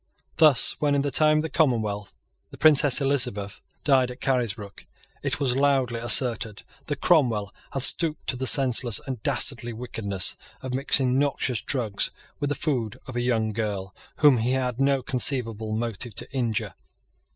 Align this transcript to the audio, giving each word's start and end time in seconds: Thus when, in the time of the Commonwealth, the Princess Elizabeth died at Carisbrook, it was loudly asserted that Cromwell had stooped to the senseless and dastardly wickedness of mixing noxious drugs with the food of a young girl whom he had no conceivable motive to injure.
Thus 0.37 0.75
when, 0.79 0.95
in 0.95 1.03
the 1.03 1.11
time 1.11 1.37
of 1.37 1.41
the 1.43 1.49
Commonwealth, 1.51 2.15
the 2.49 2.57
Princess 2.57 2.99
Elizabeth 3.01 3.61
died 3.83 4.09
at 4.09 4.19
Carisbrook, 4.19 4.83
it 5.21 5.39
was 5.39 5.55
loudly 5.55 5.99
asserted 5.99 6.63
that 6.87 7.01
Cromwell 7.01 7.53
had 7.73 7.83
stooped 7.83 8.25
to 8.25 8.35
the 8.35 8.47
senseless 8.47 8.99
and 9.05 9.21
dastardly 9.21 9.73
wickedness 9.73 10.35
of 10.63 10.73
mixing 10.73 11.19
noxious 11.19 11.61
drugs 11.61 12.09
with 12.39 12.49
the 12.49 12.55
food 12.55 12.97
of 13.05 13.15
a 13.15 13.21
young 13.21 13.53
girl 13.53 13.93
whom 14.15 14.39
he 14.39 14.53
had 14.53 14.81
no 14.81 15.03
conceivable 15.03 15.71
motive 15.71 16.15
to 16.15 16.27
injure. 16.31 16.73